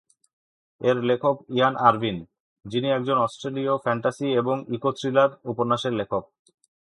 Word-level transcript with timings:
এর 0.81 0.97
লেখক 1.01 1.37
Ian 1.49 1.73
Irvine, 1.79 2.17
যিনি 2.65 2.87
একজন 2.91 3.17
অস্ট্রেলীয় 3.17 3.73
ফ্যান্টাসি 3.77 4.27
এবং 4.31 4.55
ইকো-থ্রিলার 4.75 5.29
উপন্যাসের 5.45 5.93
লেখক। 5.93 6.23